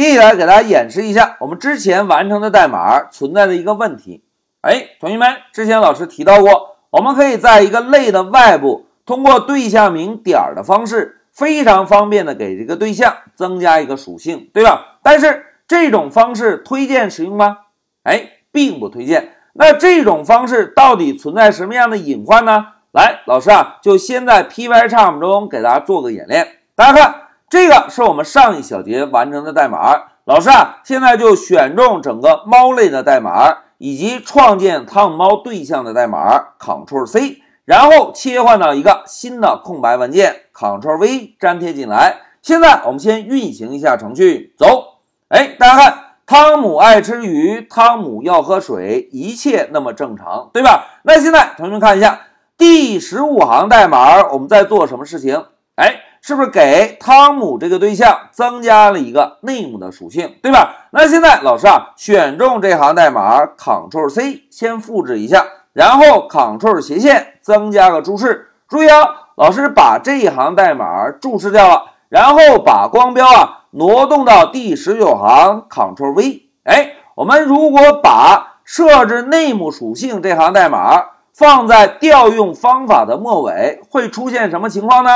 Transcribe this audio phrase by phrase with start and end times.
[0.00, 4.24] 接下来给大家演示一下我们之前完成的代码存在的一个问题。
[4.62, 15.00] 哎，同学们，之前老师提到过，我们可以在一个类的外部，通过对象名点儿的方式，非常方便的给这个对象增加一个属性，对吧？
[15.02, 17.58] 但是这种方式推荐使用吗？
[18.04, 19.34] 哎，并不推荐。
[19.52, 22.68] 那这种方式到底存在什么样的隐患呢？
[22.92, 26.56] 来，老师啊，就先在 Pycharm 中给大家做个演练。
[26.74, 27.14] 大家看，
[27.50, 30.04] 这个是我们上一小节完成的代码。
[30.24, 42.20] 老师啊，现在就选中整个猫类的代码，以及创建汤姆猫对象的代码，Ctrl C，然后切换到一个新的空白文件，Ctrl V 粘贴进来。
[42.40, 45.00] 现在我们先运行一下程序，走。
[45.26, 51.00] 哎，大家看，汤姆爱吃鱼，汤姆要喝水，一切那么正常，对吧？
[51.02, 52.20] 那现在同学们看一下。
[52.56, 55.46] 第十五行代码，我们在做什么事情？
[55.74, 60.88] 哎，是不是给汤姆这个对象增加了一个 name 的属性，对吧？
[60.90, 68.48] 那现在老师啊，选中这行代码，Ctrl C 先复制一下，然后 Ctrl 斜线增加个注释。
[68.68, 76.42] 注意啊，老师把这一行代码注释掉了，然后把光标啊挪动到第十九行，Ctrl V。
[76.64, 81.04] 哎，我们如果把设置 name 属性这行代码。
[81.32, 85.10] 放在调用方法的末尾会出现什么情况呢？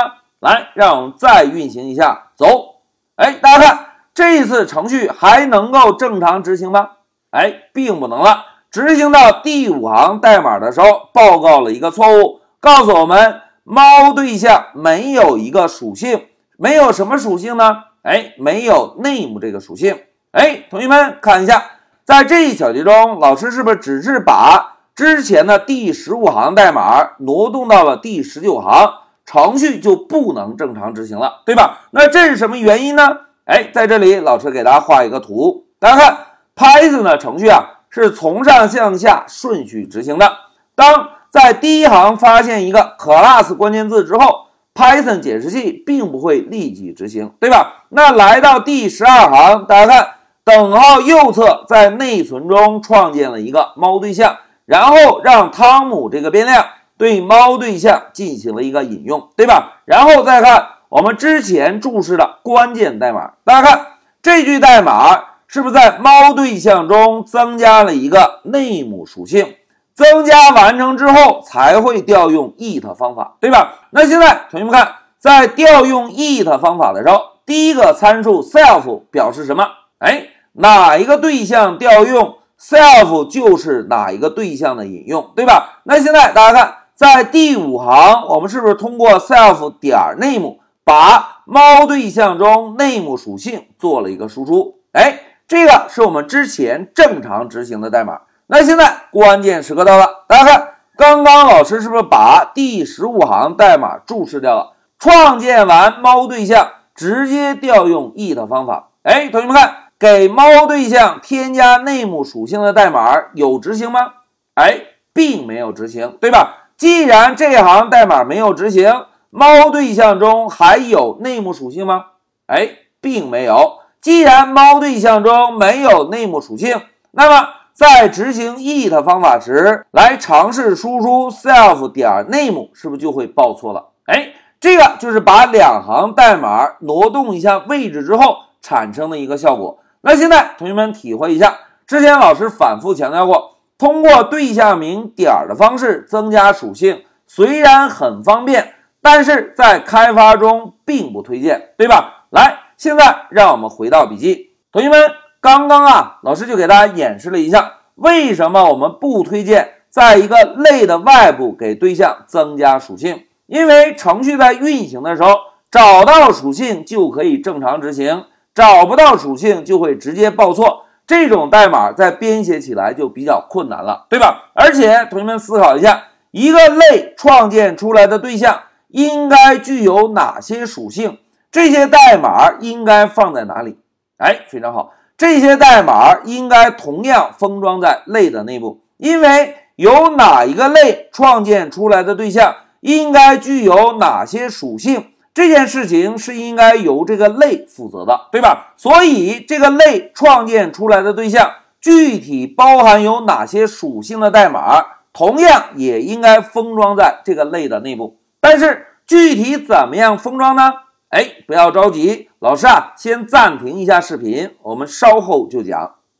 [0.45, 2.75] 来，让我们再运行一下，走。
[3.15, 6.89] 哎，大家看，这一次程序还能够正常执行吗？
[7.31, 8.45] 哎，并不能了。
[8.69, 17.77] 执行到第五行代码的时候，报告了一个错误，告诉我们猫对象没有一个属性，没有什么属性呢？
[18.03, 19.99] 哎，没有 name 这个属性。
[20.29, 21.63] 哎，同学们看一下，
[22.03, 24.73] 在这一小节中，老师是不是只是把？
[24.93, 28.93] 之前的第十五行代码挪动到了第十九行，
[29.25, 31.87] 程序就不能正常执行了，对吧？
[31.91, 33.17] 那这是什么原因呢？
[33.45, 36.17] 哎，在这里老师给大家画一个图，大家看
[36.55, 40.31] ，Python 的程序啊是从上向下顺序执行的。
[40.75, 47.85] 当在第一行发现一个 class 关键字之后，Python 解释器并不会立即执行，对吧？
[47.89, 50.07] 那来到第十二行，大家看，
[50.43, 54.37] 等号右侧在内存中创建了一个猫对象。
[54.65, 56.65] 然后让汤姆这个变量
[56.97, 59.81] 对猫对象进行了一个引用，对吧？
[59.85, 63.87] 然后再看我们之前注释的关键代码，大家看
[64.21, 69.55] 这句代码是不是在猫对象中增加了一个 name 属性？
[69.93, 73.75] 增加完成之后才会调用 it 方法，对吧？
[73.91, 79.65] 那现在同学们看，在调用 it 方法的时候，第一个参数 self 表示什么？
[79.99, 85.79] 哎，哪一个对象调用？self 就是哪一个对象的引用，对吧？
[85.83, 94.79] 那现在大家看，在第五行，我们是不是通过 self 点 name 把猫对象中 name 属性做了一个输出？
[94.93, 98.21] 哎，这个是我们之前正常执行的代码。
[98.47, 104.73] 那现在关键时刻到了，大家看，刚刚老师是不是把第十五行代码注释掉了？
[104.97, 108.91] 创建完猫对象，直接调用 it 方法。
[109.03, 109.75] 哎，同学们看。
[109.97, 114.11] 给猫对象添加 name 属性的代码有执行吗？
[114.55, 114.81] 哎，
[115.13, 116.64] 并没有执行，对吧？
[116.77, 122.05] 既然这行代码没有执行，猫对象中还有 name 属性吗？
[122.47, 122.69] 哎，
[122.99, 123.79] 并没有。
[124.01, 126.81] 既然猫对象中没有 name 属性，
[127.11, 133.91] 那么在执行 it 方法时，来尝试输出 self 点 name 是不是就会报错了？
[134.05, 139.79] 哎，这个就是把两行代码挪动一下位置之后产生的一个效果。
[140.01, 141.55] 那现在同学们体会一下，
[141.87, 152.25] 之前老师反复强调过，通过对象名点儿的方式增加属性，虽然很方便，但是在开发中并不推荐，对吧？
[152.29, 163.23] 来，现在让我们回到笔记，同学们，刚刚啊，老师就给大家演示了一下，为什么我们不推荐在一个类的外部给对象增加属性？
[163.47, 165.35] 因为程序在运行的时候，
[165.69, 168.25] 找到属性就可以正常执行。
[168.55, 174.51] 找不到属性就会直接报错，这种代码在编写起来就比较困难了，对吧？
[174.53, 181.19] 而且同学们思考一下，一个类创建出来的对象应该具有哪些属性？
[181.51, 183.77] 这些代码应该放在哪里？
[184.17, 195.11] 哎，非常好，这些代码应该同样封装在类的内部，因为有哪一个类创建出来的对象应该具有哪些属性？
[195.35, 198.73] 这件事情是应该由这个类负责的，对吧？
[198.77, 201.51] 所以这个类创建出来的对象
[201.81, 208.17] 具体包含有哪些属性的代码，同样也应该封装在这个类的内部。
[208.39, 210.71] 但是具体怎么样封装呢？
[211.09, 215.95] 哎，不要着急，老师啊，先暂停一下视频，我们稍后就讲。